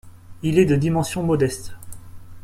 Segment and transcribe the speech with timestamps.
[0.41, 1.75] Il est de dimension modeste.